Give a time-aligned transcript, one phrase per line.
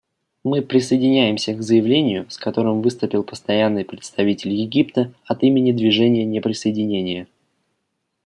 [0.43, 7.27] Мы присоединяемся к заявлению, с которым выступил Постоянный представитель Египта от имени Движения неприсоединения.